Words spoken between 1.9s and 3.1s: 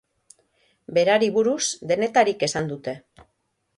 denetarik esan dute.